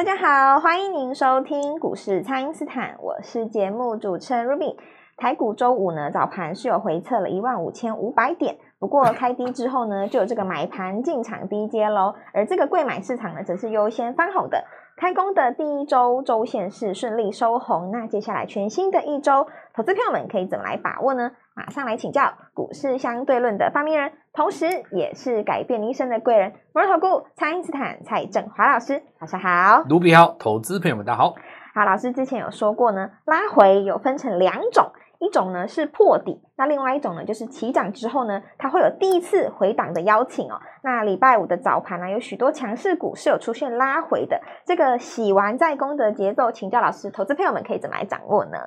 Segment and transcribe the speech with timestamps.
[0.00, 4.74] 大家好，欢迎您收听股市蔡因斯坦，我是节目主持人 Ruby。
[5.18, 12.14] 台股周五呢，早盘是有回测了一万五千五百点，不过开低之后呢，就有这个买盘进场低接喽。
[12.32, 14.64] 而这个贵买市场呢，则是优先翻红的。
[14.96, 21.32] 开工的第一周周线是顺利收红，那接下来全新的一周，投资票们可以怎么来把握呢？
[21.54, 29.82] 马上来请教股市相对论的发明人，同时也是改变一生的贵人——摩尔投顾蔡因斯坦蔡正华老师，早上好。
[29.88, 31.34] 卢比好，投资朋友们大家好。
[31.74, 34.92] 好，老师之前有说过呢，拉回有分成两种。
[35.20, 40.58] 一种呢是破底，那另外一种呢就是起涨之后呢，它会有第一次回档的邀请哦。
[40.82, 48.58] 那礼拜五的早盘呢，有许多强势股是有出现拉回的，这个洗完再攻的节奏，请教老师，投资朋友们可以怎么来掌握呢？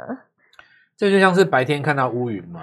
[0.97, 2.61] 这就像是白天看到乌云嘛，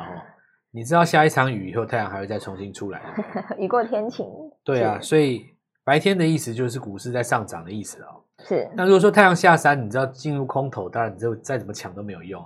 [0.71, 3.03] 你知道下一场雨以后，太阳还会再重新出来，
[3.59, 4.27] 雨过天晴。
[4.65, 5.45] 对啊，所以
[5.85, 8.23] 白天的意思就是股市在上涨的意思哦。
[8.47, 8.71] 是。
[8.77, 12.43] 那如果说太阳下山，你知道进入空头，当然你就再怎么抢都没有用。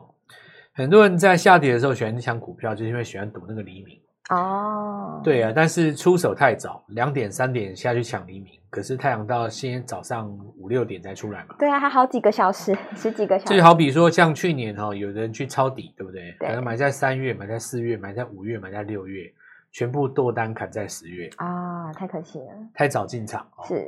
[0.73, 5.21] 很多人在下跌的时候喜欢抢股票，就是因为喜欢赌那个黎明哦。
[5.25, 11.57] 对啊，但是出手太早，两点三点下去抢黎明，可是太阳到今天早上五六点才出来嘛。
[11.59, 13.57] 对啊，还好几个小时，十几个小时。
[13.57, 16.35] 就好比说像去年哈，有人去抄底，对不对？
[16.39, 16.49] 对。
[16.49, 19.25] 可能买在三月，买在四月，买在五月，买在六月，
[19.73, 23.47] 全部剁单砍在十月啊，太可惜了，太早进场。
[23.67, 23.85] 是。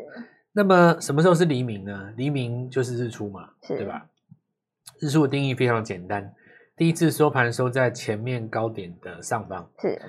[0.53, 2.13] 那么什么时候是黎明呢？
[2.17, 4.07] 黎明就是日出嘛，对吧？
[4.99, 6.33] 日出的定义非常简单。
[6.75, 10.01] 第一次收盘收在前面高点的上方，是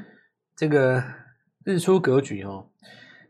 [0.58, 1.02] 这个
[1.64, 2.68] 日出格局哦。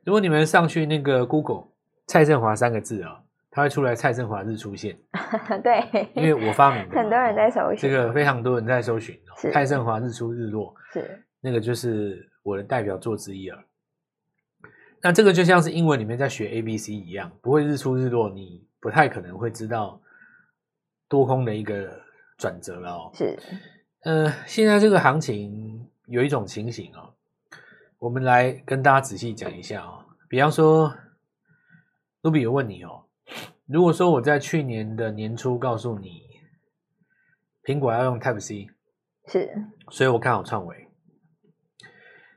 [0.03, 1.67] 如果你们上去那个 Google
[2.07, 3.19] 蔡振华三个字啊、哦，
[3.51, 4.97] 它会出来蔡振华日出线。
[5.61, 9.35] 对，因为我发明的， 很多人在搜寻，这个非常多人在搜寻哦。
[9.37, 13.61] 是蔡振华日出日落，是那个就是我的代表作之一了。
[15.03, 20.01] 那这个就像是英文里面在学 A B C 一样，不会日出日落，你不太可能会知道
[21.07, 22.07] 多空的一个。
[22.39, 23.35] 转折了哦，是，
[24.03, 27.11] 呃，现在这个行情有一种情形哦，
[27.99, 30.05] 我们来跟大家仔细讲一下哦。
[30.29, 30.93] 比方说，
[32.21, 33.05] 卢比有问你哦，
[33.65, 36.21] 如果说我在去年的年初告诉你，
[37.63, 38.67] 苹果要用 Type C，
[39.25, 39.49] 是，
[39.89, 40.87] 所以我看好创维。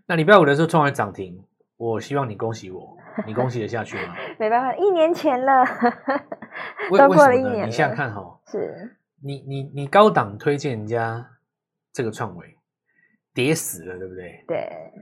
[0.07, 1.45] 那礼拜五的时候创维涨停，
[1.77, 2.97] 我希望你恭喜我，
[3.27, 4.15] 你恭喜得下去吗？
[4.41, 5.65] 没办法，一年前了，
[6.91, 8.97] 都过了一年了，你想想看哈、哦，是。
[9.23, 11.29] 你你你高档推荐人家
[11.93, 12.57] 这个创维
[13.35, 14.45] 跌死了，对不对？
[14.49, 14.93] 对。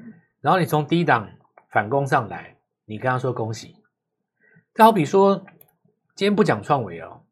[0.41, 1.29] 然后你从低档
[1.71, 3.77] 反攻上来，你跟他说恭喜。
[4.75, 5.45] 就好比说，
[6.15, 7.23] 今天不讲创维哦，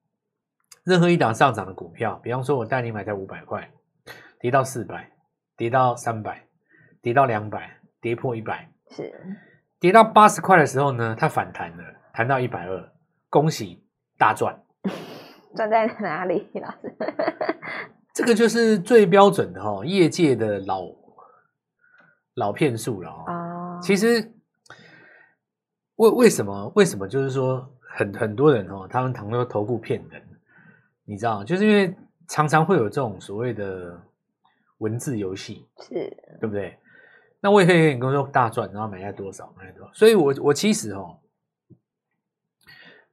[0.82, 3.70] 任何一档上涨的股票，比方说我带你买在五百块，
[4.40, 5.12] 跌到四百，
[5.56, 6.46] 跌到三百，
[7.00, 9.12] 跌到两百，跌破一百，是。
[9.78, 12.92] 跌到八十块的时候呢，它反弹了，弹到一百二，
[13.30, 13.84] 恭喜
[14.18, 14.60] 大赚。
[15.54, 16.96] 赚在哪里，老师？
[18.12, 20.82] 这个就是最标准的哈，业界的老
[22.36, 23.80] 老骗术了啊。
[23.80, 24.32] 其实
[25.96, 30.22] 为为什么为什么就是说很很多人哦，他们常说投顾骗人，
[31.04, 31.94] 你知道，就是因为
[32.26, 34.00] 常常会有这种所谓的
[34.78, 36.78] 文字游戏，是对不对？
[37.40, 39.92] 那我也可以跟你说大赚，然后买下多少，买下多少。
[39.92, 41.18] 所以我我其实哦。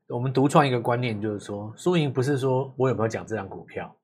[0.10, 3.96] 我们独创一个观念，就是说，输赢不是说我有没有讲这张股票，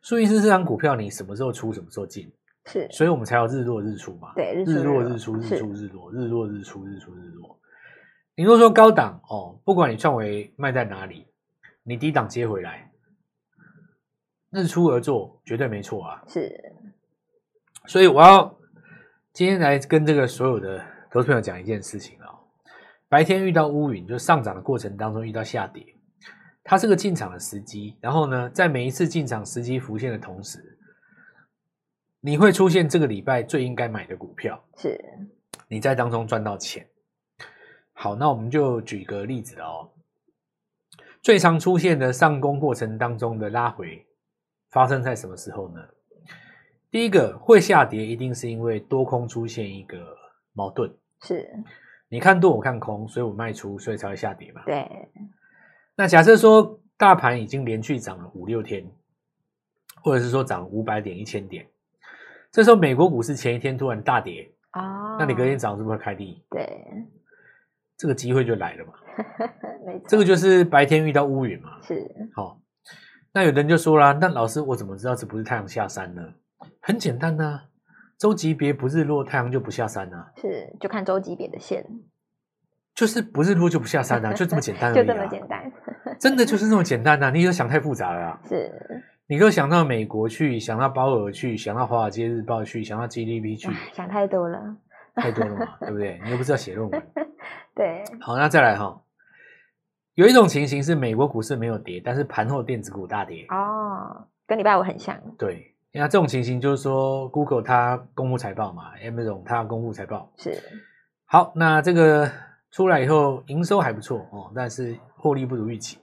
[0.00, 2.32] 输赢是这张股票你什么时候出，什么时候进，
[2.66, 7.58] 是，所以我们才要日落日出嘛，对，日落日出，日出日落，日落日出，日出日落。
[8.34, 11.26] 你若说高档哦，不管你创维卖在哪里，
[11.82, 12.90] 你低档接回来，
[14.50, 16.22] 日出而作，绝对没错啊。
[16.28, 16.50] 是，
[17.86, 18.58] 所以我要
[19.32, 22.26] 今天来跟这个所有的投资朋友讲一件事情啊。
[23.08, 25.84] 白天遇到乌云，就上涨的过程当中遇到下跌，
[26.64, 27.98] 它是个进场的时机。
[28.00, 30.71] 然后呢，在每一次进场时机浮现的同时，
[32.24, 34.96] 你会出现这个礼拜最应该买的股票，是
[35.66, 36.86] 你在当中赚到钱。
[37.92, 39.90] 好，那我们就举个例子哦。
[41.20, 44.06] 最常出现的上攻过程当中的拉回，
[44.70, 45.80] 发生在什么时候呢？
[46.92, 50.16] 第一个会下跌，一定是因为多空出现一个
[50.52, 51.48] 矛盾，是。
[52.08, 54.62] 你看多，我看空，所以我卖出，所以才会下跌嘛。
[54.64, 54.88] 对。
[55.96, 58.88] 那假设说大盘已经连续涨了五六天，
[60.02, 61.66] 或者是说涨五百点、一千点，
[62.52, 66.44] 这时候美国股市前一天突然大跌啊，那你隔天早上是不是会开低？
[66.50, 66.68] 对。
[67.96, 68.92] 这个机会就来了嘛。
[69.86, 70.04] 没错。
[70.08, 71.80] 这个就是白天遇到乌云嘛。
[71.80, 72.04] 是。
[72.34, 72.60] 好，
[73.32, 76.22] 那有人就说啦，那老师我怎么知道这不是太阳下山呢？
[76.80, 77.64] 很简单呐、啊。
[78.18, 80.30] 周级别不日落，太阳就不下山啊。
[80.36, 81.84] 是，就看周级别的线，
[82.94, 85.72] 就是不日落就不下山啊，就这么简单、啊、 就这么简单。
[86.20, 87.30] 真的就是这么简单呐、啊！
[87.30, 88.40] 你都想太复杂了、啊。
[88.44, 88.70] 是，
[89.32, 94.76] 你都想到美国去，想到鲍尔去，想到华尔街日报去，想到 GDP 去，想太多了，
[95.14, 96.20] 太多了嘛， 对不对？
[96.22, 97.02] 你又不是要写论文。
[97.74, 98.04] 对。
[98.20, 99.02] 好，那再来哈，
[100.16, 103.46] 有一种情形是美国股市没有跌，但是盘后电子股大跌。
[103.48, 105.18] 哦，跟礼拜五很像。
[105.38, 105.74] 对。
[105.94, 110.62] 那这种情形就是说，Google 它公布财报嘛，Amazon 它公布财报是
[111.24, 111.54] 好。
[111.56, 112.30] 那这个
[112.70, 115.96] 出来以后，营收还不错哦，但是获利不如预期，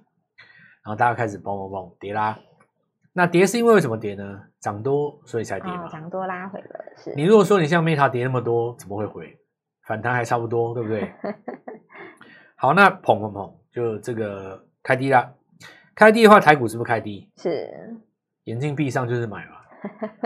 [0.83, 2.35] 然后大家开始嘣嘣嘣跌啦。
[3.13, 4.41] 那跌是因为为什么跌呢？
[4.59, 6.67] 涨多所以才跌嘛，涨、哦、多拉回了。
[6.95, 9.37] 是你如果说你像 Meta 跌那么多，怎么会回？
[9.87, 11.11] 反弹还差不多，对不对？
[12.55, 15.33] 好，那捧捧捧，就这个开低啦。
[15.95, 17.29] 开低的话，台股是不是开低？
[17.37, 17.67] 是，
[18.43, 19.57] 眼睛闭上就是买嘛。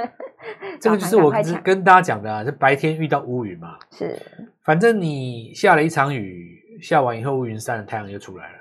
[0.82, 1.32] 这个就是我
[1.64, 4.20] 跟大家讲的啊，是白天遇到乌云嘛，是，
[4.64, 8.58] 反正你下了一场雨，下完以后乌云散了，太阳就出来了，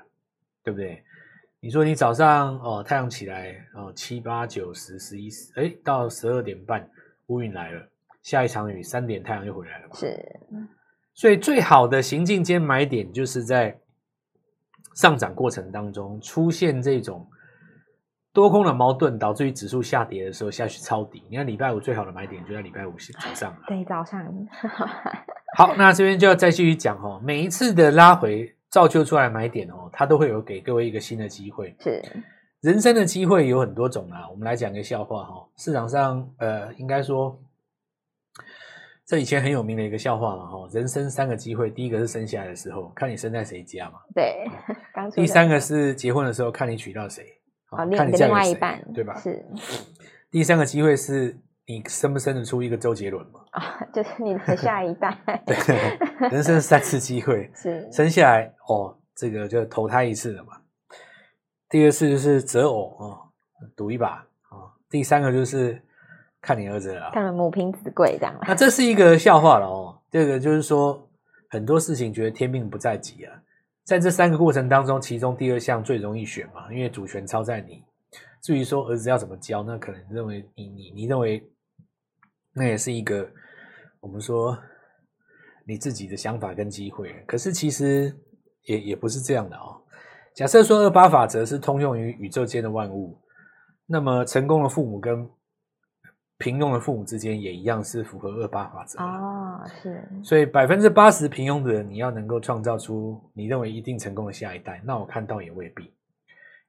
[0.63, 1.03] 对不对？
[1.65, 6.85] 你说你早上哦，太阳起来哦，七八九十十一十，哎，到十二点半
[7.29, 7.89] 乌云来了，
[8.21, 10.41] 下一场雨，三点太阳又回来了嘛，是，
[11.15, 13.79] 所以最好的行进间买点就是在
[14.97, 17.25] 上涨过程当中出现这种。
[18.35, 21.23] 多空的矛盾导致于指数下跌的时候下去抄底。
[21.29, 23.55] 你看礼拜五最好的买点就在礼拜五早上。
[23.69, 24.27] 对，早上。
[25.55, 27.21] 好，那这边就要再继续讲哦。
[27.23, 31.77] 每一次的拉回造就出来的买点哦，它都会有给各位一个新的机会。
[31.79, 32.03] 是，
[32.63, 34.27] 人生的机会有很多种啊。
[34.31, 35.47] 我们来讲一个笑话哈。
[35.57, 37.39] 市场上呃，应该说
[39.07, 40.67] 这以前很有名的一个笑话嘛哈。
[40.73, 43.99] 人生三个机会，第一个是生下来的时候，看你生在谁家嘛。
[44.15, 44.49] 对。
[45.15, 47.27] 第三个是结婚的时候，看你娶到谁。
[47.73, 49.21] 哦，另另外一半对吧？
[49.21, 49.45] 是。
[50.31, 51.37] 第三个机会是
[51.67, 53.41] 你生不生得出一个周杰伦嘛？
[53.53, 55.17] 啊、哦，就是你的下一代。
[55.47, 60.61] 对，人生三次机会，是生下来哦，这个就投胎一次了嘛。
[61.69, 63.19] 第二次就是择偶哦，
[63.77, 64.71] 赌一把啊、哦。
[64.91, 65.81] 第三个就是
[66.41, 68.37] 看你儿子了，看母凭子贵这样。
[68.47, 69.99] 那这是一个笑话了哦。
[70.11, 71.09] 这个就是说
[71.49, 73.35] 很多事情觉得天命不在己啊。
[73.85, 77.83] 在这三个过程当中，其中第二项最容易选嘛，因为主权超在你。
[78.43, 81.43] 至于说儿子要怎么教，那可能认为你你你认为
[82.55, 83.29] 那也是一个
[84.01, 84.59] 我们说
[85.65, 87.13] 你自己的想法跟机会。
[87.27, 88.15] 可是其实
[88.65, 89.83] 也也不是这样的哦。
[90.35, 93.21] 假设说二八法则是通用于宇宙间的万物，
[93.87, 95.29] 那么成功的父母跟
[96.39, 100.03] 平庸的父母之间也一样是符合二八法则哦，是。
[100.25, 105.95] 所以百分之八十平庸的人，你要能够创造出你认为一定成功的下一代，那我看到也未必，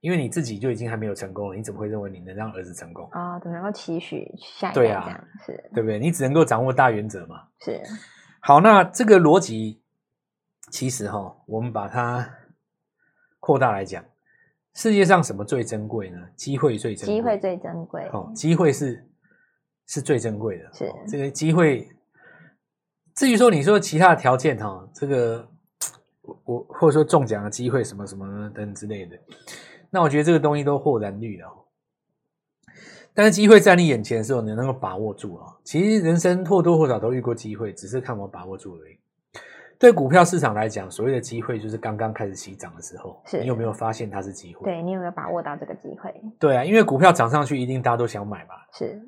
[0.03, 3.39] 因为你自己就已经还没有成功了，你怎么会认为你能让儿子成功啊？
[3.39, 4.81] 怎么能够期许下一代？
[4.81, 5.97] 对啊，是对不对？
[5.97, 7.47] 你只能够掌握大原则嘛。
[7.61, 7.81] 是。
[8.41, 9.81] 好，那这个逻辑
[10.71, 12.29] 其实哈，我们把它
[13.39, 14.03] 扩大来讲，
[14.73, 16.19] 世界上什么最珍贵呢？
[16.35, 18.09] 机会最珍贵，机会最珍贵。
[18.11, 19.09] 哦，机会是。
[19.85, 21.85] 是最珍贵的，是这个机会。
[23.13, 25.45] 至于说你说其他的条件哈，这个
[26.45, 29.17] 我或者说中奖的机会什么什么等之类的，
[29.93, 31.47] 那我觉得这个东西都豁然率了。
[33.13, 35.55] 但是机会在你眼前的时候，你能够把握住啊。
[35.63, 38.97] 其实人生或多或少都遇过机会，只是看我把握住而已。
[39.77, 44.63] 对股票市场来讲，所谓的机会就是刚刚开始起涨的时候，你有没有发现它是机会？
[44.63, 46.11] 对，你有没有把握到这个机会？
[46.39, 48.55] 对啊，因为股票涨上去，一定大家都想买嘛。
[48.71, 48.99] 是。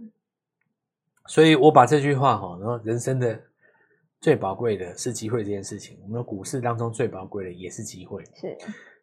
[1.26, 3.40] 所以我把这句话哈，然后人生的
[4.22, 5.98] 最宝贵的是机会这件事情。
[6.04, 8.24] 我们股市当中最宝贵的也是机会。
[8.36, 8.56] 是。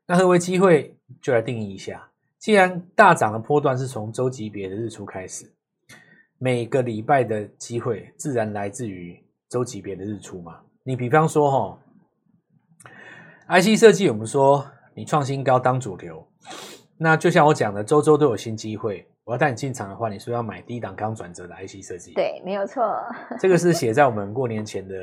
[0.06, 0.96] 那何为机会？
[1.20, 2.08] 就来定义一下。
[2.38, 5.52] 既然大涨的波段是从周级别的日出开始，
[6.38, 10.60] 每个礼拜的机会自然来自于周级别的日出嘛。
[10.82, 11.78] 你比方说哈
[13.48, 16.26] ，IC 设计，我们说你创新高当主流，
[16.96, 19.06] 那就像我讲的，周周都有新机会。
[19.24, 22.12] 我要带你进场的话，你是不是要买低档刚转折的 IC 设计？
[22.14, 22.82] 对，没有错。
[23.38, 24.94] 这个是写在我们过年前的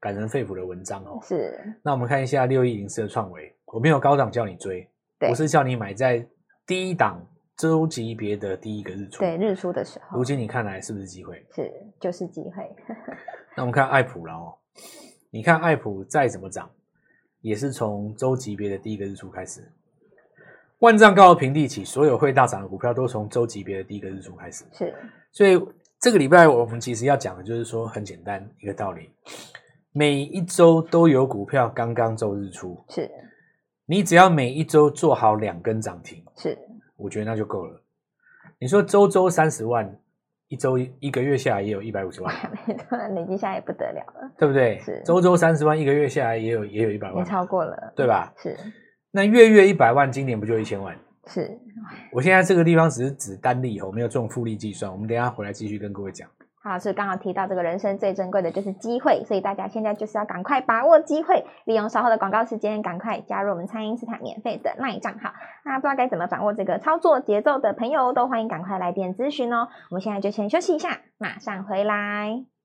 [0.00, 1.20] 感人肺腑的文章哦。
[1.22, 1.56] 是。
[1.84, 4.88] 那我们看一下六一零四的创惟，我没有高档叫你追，
[5.28, 6.26] 我是叫你买在
[6.66, 7.24] 低档
[7.56, 9.20] 周级别的第一个日出。
[9.20, 10.18] 对，日出的时候。
[10.18, 11.44] 如今你看来是不是机会？
[11.54, 11.70] 是，
[12.00, 12.74] 就是机会。
[13.56, 14.54] 那我们看爱普了哦，
[15.30, 16.70] 你看爱普再怎么涨，
[17.40, 19.60] 也是从周级别的第一个日出开始。
[20.78, 24.64] 万丈高楼平地起，所有会大涨的股票都从周级别的第一个日出开始。
[24.72, 24.94] 是，
[25.32, 25.60] 所以
[26.00, 29.10] 这个礼拜我们其实要讲的就是说很简单一个道理：
[29.92, 32.80] 每一周都有股票刚刚周日出。
[32.88, 33.10] 是，
[33.90, 36.58] 你只要每一周做好两根涨停，是，
[36.94, 37.82] 我觉得那就够了。
[38.58, 39.98] 你说周周三十万，
[40.48, 42.34] 一周一个月下来也有一百五十万，
[43.16, 44.78] 累积下来也不得了了，对不对？
[44.80, 48.30] 是，周周三十万，一个月下来也有也有一百万，也超过了，对吧？
[48.36, 48.54] 是。
[49.10, 50.94] 那月月一百万，今年不就一千万？
[51.26, 51.58] 是，
[52.12, 54.92] 我现在这个地方只是指单利哦，没有这种复利计算。
[54.92, 56.28] 我们等一下回来继续跟各位讲。
[56.68, 65.32] 好，是刚好提到这个人生最珍贵的就是机会，所以大家现在就是要赶快把握机会，利用稍后的广告时间，赶快加入我们餐饮斯坦免费的内账号。
[65.64, 69.68] 那不知道该怎么掌握这个操作节奏的朋友，都欢迎赶快来电咨询哦。
[69.90, 72.57] 我们现在就先休息一下，马上回来。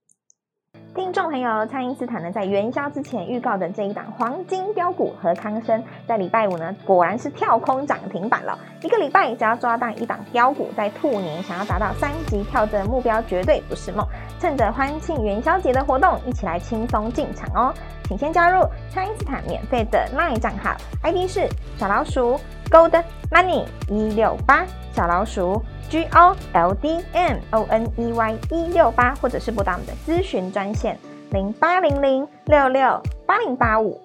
[0.95, 8.57] 听众朋友，蔡因斯坦呢，在元宵之前预告的这一档黄金标股和康生，在礼拜五呢，果然是跳空涨停板了。
[8.81, 14.05] 一个礼拜只要抓到一档标股，在兔年想要达到三级跳的目标，绝对不是梦。
[14.39, 17.73] 趁着欢庆元宵节的活动，一起来轻松进场哦！
[18.03, 22.39] 请先加入蔡因斯坦免费的 LINE 账号，ID 是小老鼠
[22.69, 25.61] Gold Money 一六八，小老鼠。
[25.89, 30.97] G O L D M O N E Y 一六八，或者是拨打我们的咨询专线
[31.29, 34.01] 零八零零六六八零八五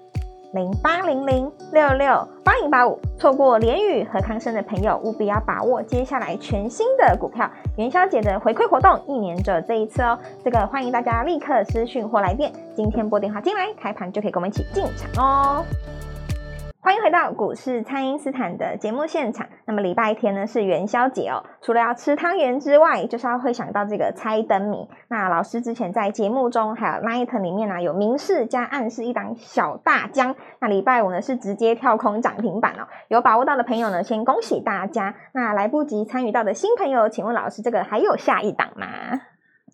[0.53, 3.00] 零八零零六六八零八五。
[3.17, 10.19] 错过联宇和康生的朋友，务必要把握接下来全新的股票元宵节的回馈活动，一年只有这一次哦。
[10.45, 15.65] 这个欢迎大家立刻私讯或来电，今天拨电话进来，开盘就可以跟我们一起进场哦。
[16.81, 19.49] 欢迎回到股市，蔡因斯坦的节目现场。
[19.67, 24.89] 那么礼拜天呢是元宵节哦，除了要吃汤圆之外，就是要会想到这个猜灯谜。
[25.09, 30.37] 那老师之前在节目中还有 Light 里面呢、啊，有明示加暗示一档小大江。
[30.61, 35.17] 那礼拜五呢是直接跳空涨停板哦，有把握到的朋友呢，先恭喜大家。
[35.33, 38.87] 那来不及参与到的新朋友，请问老师这个还有下一档吗？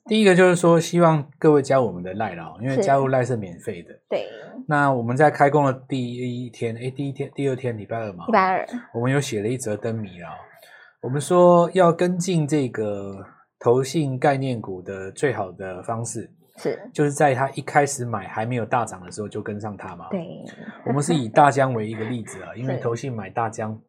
[0.07, 3.89] 第一个就是说，希望各位加入我们的赖了，因为加入赖是免费的。
[4.09, 4.27] 对。
[4.69, 8.27] 那我们在开工的第一天，哎，第一天、第二天，礼拜二嘛。
[8.27, 8.67] 礼拜二。
[8.93, 10.31] 我们有写了一则灯谜啊。
[11.01, 13.17] 我们说要跟进这个
[13.59, 20.09] 投信概念股的最好的方式，是就是在它一开始买还没有大涨的时候就跟上它嘛。
[20.11, 20.27] 对。
[20.87, 23.81] 我们是以大疆为一个例子啊，因为 投信买大疆，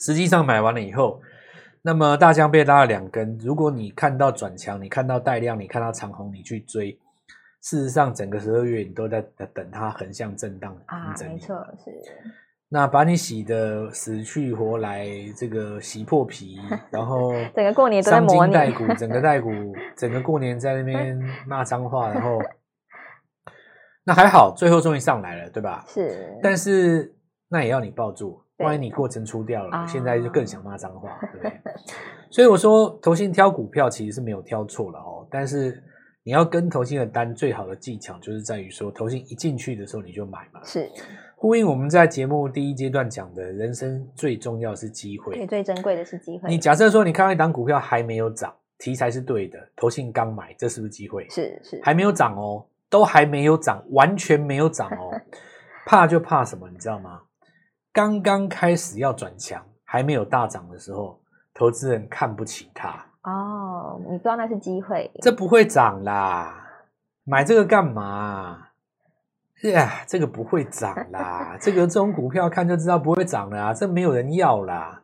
[0.00, 1.20] 实际上买完了以后。
[1.86, 6.98] 那么大疆被拉了两根，如果你看到转强，你看到带量，你看到长红，你去追，
[7.60, 9.20] 事实上整个十二月你都在
[9.52, 11.90] 等它横向震荡啊，没错，是。
[12.70, 16.58] 那把你洗的死去活来，这个洗破皮，
[16.90, 19.50] 然后整个过年伤筋带骨，整个带骨，
[19.94, 22.38] 整个过年在那边骂脏话，然后
[24.04, 25.84] 那还好，最后终于上来了，对吧？
[25.86, 26.34] 是。
[26.42, 27.14] 但是
[27.48, 28.42] 那也要你抱住。
[28.58, 31.60] 万一你过程出掉了，现在就更想骂脏话，对不对？
[32.30, 35.26] 所以我说，投信挑股票其实是没有挑错了哦。
[35.30, 35.82] 但是
[36.22, 40.60] 你要跟投信的单，最好的技巧就是在于说，投信一进去的时候你就买嘛。
[40.64, 40.88] 是
[41.36, 46.48] 呼应我们在节目第一阶段讲的，人生最重要是机会，对，最珍贵的是机会。
[46.48, 51.28] 你假设说，你看到一档股票还没有涨，题材是对的，投信刚买，这是不是机会？
[51.28, 55.12] 是是，还没有涨哦，都还没有涨，完全没有涨哦，
[55.84, 57.20] 怕就怕什么，你知道吗？
[57.94, 61.20] 刚刚开始要转强，还没有大涨的时候，
[61.54, 62.88] 投资人看不起它。
[63.22, 65.08] 哦，你不知道那是机会。
[65.22, 66.72] 这不会涨啦，
[67.24, 68.70] 买这个干嘛？
[69.62, 75.00] 哎呀，这个不会涨啦， 这个这种股票看就知道不会涨啦，这没有人要啦，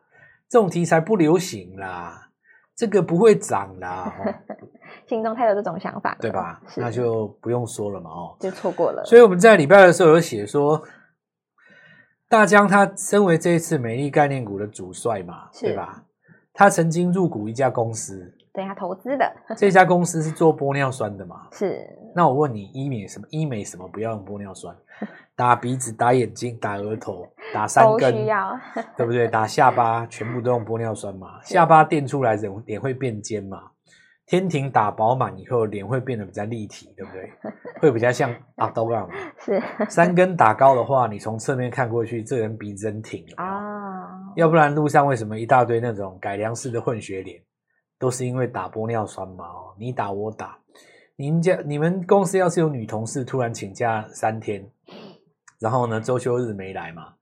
[0.49, 2.29] 这种题材不流行啦，
[2.75, 4.13] 这个不会涨啦。
[5.07, 6.61] 心中太有这种想法，对吧？
[6.75, 9.01] 那就不用说了嘛，哦，就错过了。
[9.05, 10.83] 所以我们在礼拜二的时候有写说。
[12.31, 16.05] 大江他身为这一次美丽概念股的主帅嘛，对吧？
[16.53, 21.47] 他曾经入股一家公司，对他投资的 这家公司是做玻尿酸的嘛？
[21.51, 21.85] 是。
[22.15, 23.27] 那我问你，医美什么？
[23.31, 24.73] 医美什么不要用玻尿酸？
[25.35, 28.57] 打鼻子、打眼睛、打额头、 打三根，需要
[28.95, 29.27] 对不对？
[29.27, 31.41] 打下巴，全部都用玻尿酸嘛？
[31.43, 33.71] 下巴垫出来，人脸会变尖嘛？
[34.31, 37.29] 天庭打饱满以后，脸会变得比较立体，对不对？
[37.81, 39.13] 会比较像阿兜样嘛？
[39.37, 39.61] 是。
[39.89, 44.07] 三根打高的话，你从侧面看过去，这个人鼻子真挺啊。
[44.37, 47.41] 要不然路上为什么一大堆那种改良式的混血脸，
[47.99, 49.43] 都是因为打玻尿酸嘛？
[49.47, 50.57] 哦，你打我打，
[51.17, 54.65] 你们家你们公司要是有女同事突然请假三天，
[55.59, 57.15] 然后呢周休日没来嘛？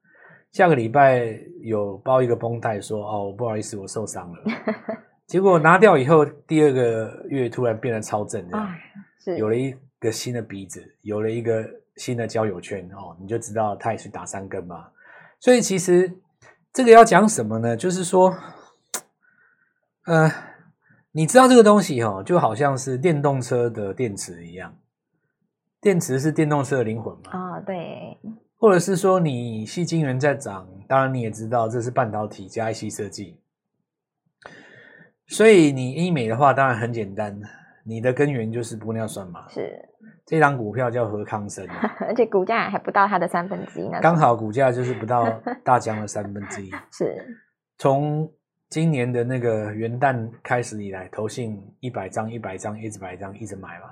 [0.51, 4.43] 下个礼拜有包一个绷带说哦，不好意思，我受伤了。
[5.29, 8.75] 结果拿掉以后，第二个月突然变得超正，这样，
[9.23, 11.63] 是有了一个新的鼻子，有了一个
[11.97, 14.87] 新的交友圈哦，你就知道他也是打三根嘛。
[15.39, 16.11] 所以其实
[16.73, 17.77] 这个要讲什么呢？
[17.77, 18.35] 就是说，
[20.07, 20.33] 呃，
[21.11, 24.75] 你知道这个东西哦，就好像是电动车的电池一样，
[25.79, 27.29] 电池是电动车的灵魂嘛。
[27.29, 28.17] 啊，对。
[28.57, 33.39] 或者是说你细晶圆在涨，当然你也知道这是半导体加 IC 设计。
[35.29, 37.39] 所以你医美的话，当然很简单，
[37.85, 39.47] 你的根源就是玻尿酸嘛。
[39.47, 39.79] 是，
[40.25, 41.65] 这档股票叫何康生，
[42.01, 43.99] 而且股价还不到它的三分之一呢。
[44.01, 45.29] 刚好股价就是不到
[45.63, 46.71] 大江的三分之一。
[46.91, 47.15] 是，
[47.77, 48.29] 从
[48.69, 53.85] 今年的那个元旦开始以来，投信一百张、一百张、一直百张，一直买嘛，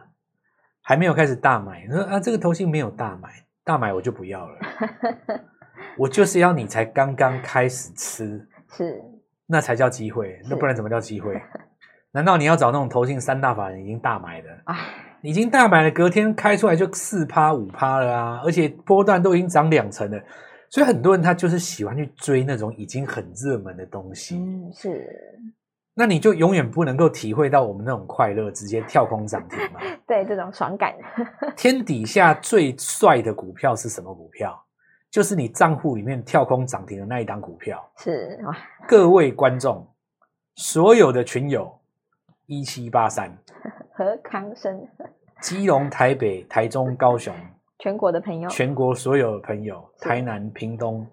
[0.82, 1.86] 还没有开始大买。
[1.86, 3.29] 你说啊，这个投信没有大买，
[3.63, 4.60] 大买我就不要了。
[5.98, 9.01] 我就是要你才刚刚开始吃，是，
[9.47, 11.41] 那才叫机会，那不然怎么叫机会？
[12.11, 14.49] 难道你要找那种投信三大法人已经大买的？
[14.65, 14.75] 哎，
[15.21, 18.41] 已经大买了，隔天开出来就四趴五趴了啊！
[18.43, 20.19] 而且波段都已经涨两成了，
[20.69, 24.37] 所以很多人他就是喜欢去追那种已经很热门的东西。
[24.37, 25.07] 嗯，是。
[25.93, 29.79] 那你就永远不能够体会到我们那种快乐，直接跳空涨停嘛？
[30.07, 30.93] 对，这种爽感。
[31.57, 34.63] 天底下最帅的股票是什么股票？
[35.09, 37.83] 就是你账户里面跳空涨停的那一档股票。
[37.97, 38.39] 是。
[38.87, 39.87] 各位观众，
[40.55, 41.73] 所有的群友。
[42.49, 43.29] 一七八三，
[43.93, 44.87] 何康生，
[45.41, 47.35] 基隆、台北、台中、高雄，
[47.77, 51.05] 全国的朋友，全国所有的朋友，台南、屏东、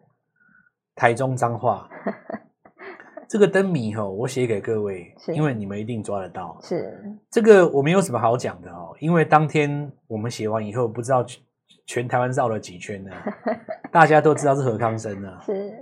[0.95, 1.89] 台中、彰化，
[3.29, 6.57] 这个灯谜吼，我写给各位，因为你们一定抓得到。
[6.63, 11.27] 是这个我没有什么好讲的哦，因为当天我们写完以后，不知道
[11.87, 13.11] 全台湾绕了几圈呢，
[13.93, 15.39] 大家都知道是何康生呢。
[15.45, 15.73] 是，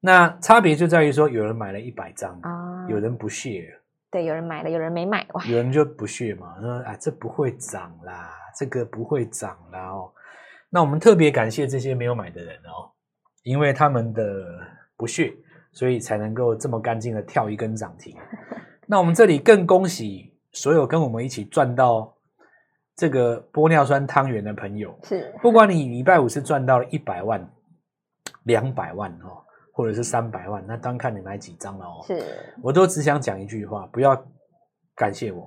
[0.00, 3.72] 那差别就在于说，有人买了一百张啊，有人不屑。
[4.10, 5.44] 对，有人买了，有人没买哇。
[5.46, 10.12] 有人就不屑嘛，说啊，这不会涨啦，这个不会涨啦哦。
[10.70, 12.90] 那我们特别感谢这些没有买的人哦，
[13.42, 14.22] 因为他们的
[14.96, 15.32] 不屑，
[15.72, 18.16] 所以才能够这么干净的跳一根涨停。
[18.86, 22.15] 那我们这里更恭喜所有跟我们一起赚到
[22.96, 27.48] 这个玻尿酸汤圆的朋友，是，不管你礼拜五是赚到了一百万、
[28.44, 29.42] 两百万哦。
[29.76, 32.02] 或者是三百万，那单看你买几张了哦。
[32.06, 32.24] 是，
[32.62, 34.16] 我都只想讲一句话，不要
[34.94, 35.46] 感谢我，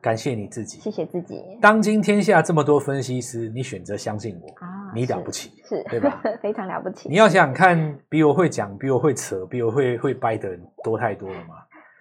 [0.00, 0.80] 感谢你自己。
[0.80, 1.40] 谢谢自己。
[1.62, 6.20] 当今天下这么多分析师，你选择相信我，啊，你了不起，是，对吧？
[6.42, 7.08] 非常了不起。
[7.08, 11.54] 你要想想看，比我会讲、比我会扯、比我会会掰的人多太多了嘛？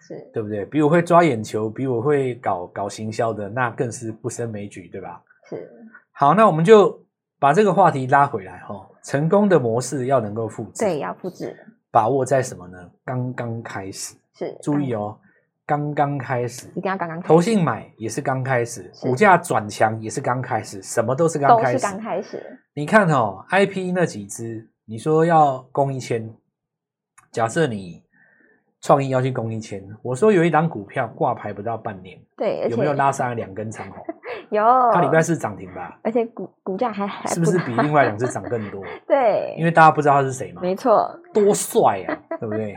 [0.07, 0.63] 是，对不对？
[0.65, 5.21] 比我会抓眼球、比我会搞搞行销的，那更是不胜枚举，对吧？
[5.49, 5.69] 是。
[6.13, 7.05] 好，那我们就
[7.39, 8.87] 把这个话题拉回来哈。
[9.03, 11.55] 成功的模式要能够复制，对，要复制。
[11.91, 12.77] 把握在什么呢？
[13.03, 15.17] 刚刚开始是，注意哦，
[15.65, 17.27] 刚刚开始，一定要刚刚开始。
[17.27, 22.59] 投信买也是刚开始，股价转强也是刚开始，什么都是刚开始，都是刚开始。
[22.73, 26.33] 你看哦，IP 那几只，你说要攻一千，
[27.31, 28.03] 假设你
[28.87, 34.01] 创意要去攻一千，我说有一档股票挂牌不到半年，对，有没有拉上来两根长红？
[34.49, 35.99] 有，它礼拜四涨停吧？
[36.01, 38.81] 而且股股价还还是不是比另外两只涨更多？
[39.05, 40.61] 对，因为大家不知道他是谁嘛。
[40.61, 42.73] 没错，多帅啊， 对不对？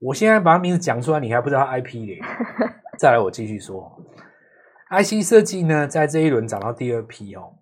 [0.00, 2.20] 我现在把他名字讲出来，你还不知道他 IP 嘞？
[2.98, 3.90] 再来，我继续说
[4.90, 7.54] ，IC 设计呢，在这一轮涨到第二批哦，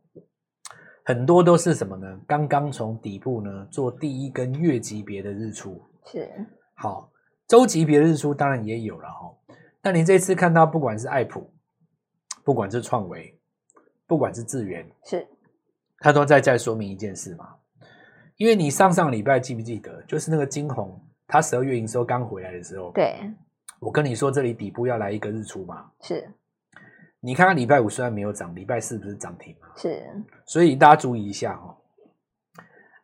[1.05, 2.19] 很多都是什么呢？
[2.27, 6.29] 刚刚从底部呢做第一根月级别的日出，是
[6.75, 7.09] 好，
[7.49, 9.35] 周级别的日出当然也有了哈。
[9.83, 11.51] 那你这次看到，不管是爱普。
[12.45, 13.35] 不管是创维，
[14.07, 15.27] 不管是智源，是，
[16.01, 17.55] 他都在在说明一件事嘛。
[18.37, 23.19] 因为你上上礼拜记不记得，就是那个晶宏，他十二月营收刚回来的时候，对，
[23.81, 25.91] 我跟你说这里底部要来一个日出嘛。
[26.03, 26.31] 是，
[27.21, 29.69] 你看看礼拜五虽然没有涨，礼拜四不是涨停嘛？
[29.75, 30.05] 是，
[30.45, 31.75] 所以大家注意一下哦。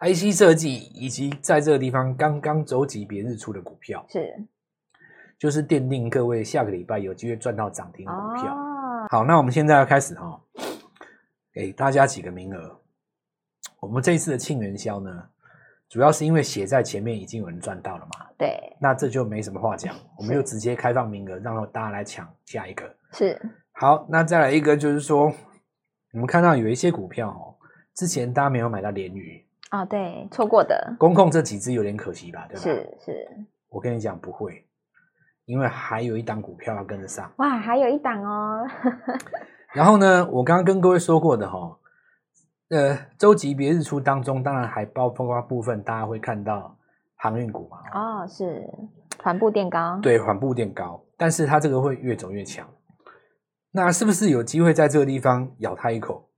[0.01, 4.35] IC 设计以及在这个地方刚刚走级别日出的股票，是，
[5.39, 8.55] 就是奠定各位下个礼拜有机会赚到涨停的股票。
[8.55, 8.67] 哦
[9.11, 10.39] 好，那我们现在要开始哈，
[11.53, 12.79] 给大家几个名额。
[13.81, 15.11] 我们这一次的庆元宵呢，
[15.89, 18.27] 主要是因为写在前面已经有人赚到了嘛。
[18.37, 22.95] 对，那这就没什么话讲，我们就直接开放名额，让大家来抢下一个。
[23.13, 23.41] 是。
[23.73, 25.33] 好，那再来一个就是说，
[26.13, 27.57] 我们看到有一些股票哦，
[27.95, 30.95] 之前大家没有买到联宇啊，对，错过的。
[30.99, 32.61] 工控这几只有点可惜吧，对吧？
[32.61, 33.29] 是是。
[33.69, 34.65] 我跟你讲不会。
[35.47, 38.65] 因为还有一档股票要跟得上哇，还有一档哦。
[39.75, 41.77] 然后呢，我刚刚跟各位说过的哈、哦，
[42.69, 46.77] 呃，周级别日出当中，当然还包括部分大家会看到
[47.17, 47.79] 航运股嘛。
[47.93, 48.65] 哦，是
[49.21, 49.99] 缓步垫高。
[50.01, 52.69] 对，缓步垫高，但是它这个会越走越强。
[53.73, 56.30] 那是不是有机会在这个地方咬它一口？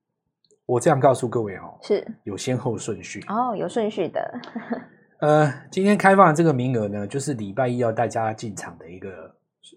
[0.67, 4.41] 我这样告诉各位哦，是有先后顺序哦，有顺序的。
[5.21, 9.11] 呃，今天开放的这个名额呢，就是礼拜一要带大家进场的一个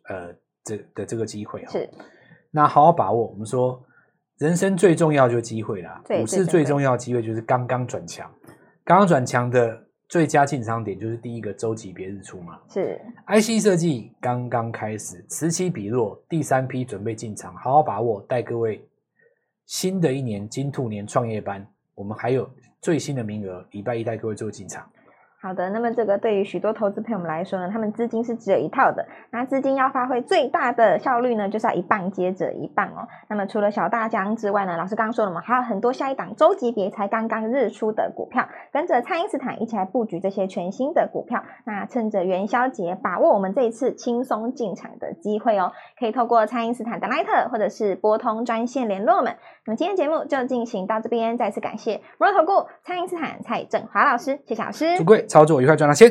[0.10, 1.68] 呃这的这个机会哦。
[1.70, 1.90] 是，
[2.50, 3.28] 那好好把握。
[3.28, 3.80] 我们说，
[4.40, 6.02] 人生最重要就是机会啦。
[6.08, 8.32] 股市最重要的机会就是刚刚转强，
[8.84, 12.60] 刚刚转强的最佳进场点就是第一个周级别日出嘛。
[12.68, 18.84] 是，IC 设计刚刚开始，此起彼落，第三批准备进场，好好把握，带各位
[19.66, 22.50] 新的一年金兔年创业班，我们还有
[22.82, 24.88] 最新的名额，礼拜一带各位做进场。
[25.46, 33.08] 好的，那么这个对于许多投资朋友们来说呢，他们资金是只有一套的，那资金要发挥最大的效率呢，就是要一棒接着一棒哦。
[33.30, 41.44] 那么除了小大江之外呢，老师刚刚说了嘛，还有很多下一档周级别才刚刚日出的股票，跟着蔡因斯坦一起来布局这些全新的股票。
[41.64, 49.36] 那趁着元宵节，把握我们这一次轻松进场的机会哦，可以透过蔡因斯坦的 LINE 或者是拨通专线联络我们。
[49.68, 54.98] 那么今天节目就进行到这边，再次感谢摩尔投顾蔡因斯坦蔡振华老师，谢谢老师。
[55.36, 56.10] 操作愉快，赚到钱。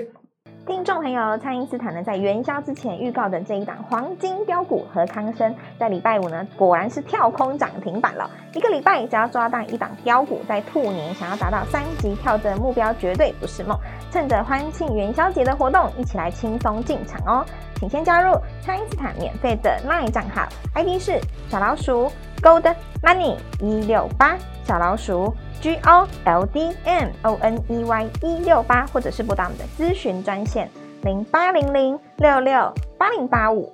[0.67, 8.31] 听众朋友，蔡因斯坦呢，在元宵之前预告的这一档黄金标股和康生，在礼拜五呢，果然是跳空涨停板了。
[8.53, 13.75] 一个礼拜只要抓到一档标股，在兔年想要达到三级跳的目标，绝对不是梦。
[14.11, 17.47] 趁着欢庆元宵节的活动，一起来轻松进场哦！
[17.77, 25.35] 请先加入蔡因斯坦免费的 LINE 账号，ID 是小老鼠 Gold Money 一六八，小老鼠。
[25.61, 30.69] G O L D M O N E Y 一六八，或者是拨打我们的咨询专线
[31.05, 33.73] 零八零零六六八零八五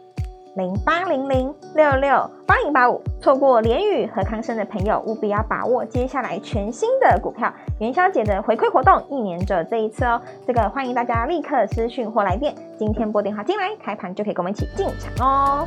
[0.54, 3.02] 零八零零六六八零八五。
[3.20, 10.22] 错过联宇和康生的朋友，务必要把握接下来全新的股票元宵节的回馈活动，一年只有这一次哦。
[10.46, 15.66] 这个欢迎大家立刻私讯或来电，今天拨电话进来，开盘就可以跟我们一起进场哦。